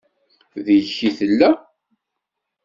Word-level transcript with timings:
Deg-k 0.65 0.97
i 1.09 1.09
tella. 1.17 1.49